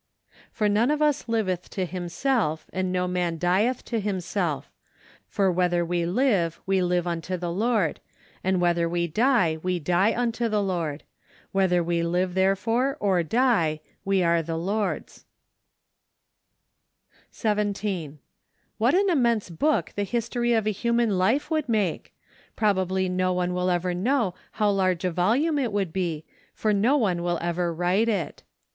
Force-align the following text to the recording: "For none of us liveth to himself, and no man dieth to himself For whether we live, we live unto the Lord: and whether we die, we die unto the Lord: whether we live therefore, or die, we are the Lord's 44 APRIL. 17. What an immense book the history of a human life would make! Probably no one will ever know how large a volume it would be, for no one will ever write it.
"For 0.51 0.67
none 0.67 0.89
of 0.89 0.99
us 0.99 1.27
liveth 1.29 1.69
to 1.69 1.85
himself, 1.85 2.65
and 2.73 2.91
no 2.91 3.07
man 3.07 3.37
dieth 3.37 3.85
to 3.85 3.99
himself 3.99 4.71
For 5.27 5.51
whether 5.51 5.85
we 5.85 6.07
live, 6.07 6.59
we 6.65 6.81
live 6.81 7.05
unto 7.05 7.37
the 7.37 7.51
Lord: 7.51 7.99
and 8.43 8.59
whether 8.59 8.89
we 8.89 9.05
die, 9.05 9.59
we 9.61 9.77
die 9.77 10.15
unto 10.15 10.49
the 10.49 10.63
Lord: 10.63 11.03
whether 11.51 11.83
we 11.83 12.01
live 12.01 12.33
therefore, 12.33 12.97
or 12.99 13.21
die, 13.21 13.79
we 14.03 14.23
are 14.23 14.41
the 14.41 14.57
Lord's 14.57 15.23
44 17.29 17.51
APRIL. 17.51 17.55
17. 18.09 18.19
What 18.79 18.95
an 18.95 19.07
immense 19.07 19.51
book 19.51 19.93
the 19.95 20.03
history 20.03 20.53
of 20.53 20.65
a 20.65 20.71
human 20.71 21.15
life 21.19 21.51
would 21.51 21.69
make! 21.69 22.11
Probably 22.55 23.07
no 23.07 23.33
one 23.33 23.53
will 23.53 23.69
ever 23.69 23.93
know 23.93 24.33
how 24.53 24.71
large 24.71 25.05
a 25.05 25.11
volume 25.11 25.59
it 25.59 25.71
would 25.71 25.93
be, 25.93 26.25
for 26.55 26.73
no 26.73 26.97
one 26.97 27.21
will 27.21 27.37
ever 27.39 27.71
write 27.71 28.09
it. 28.09 28.41